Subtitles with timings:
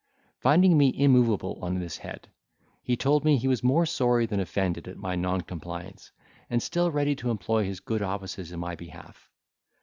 [0.39, 2.27] Finding me immovable on this head,
[2.81, 6.11] he told me, he was more sorry than offended at my noncompliance,
[6.49, 9.29] and still ready to employ his good offices in my behalf.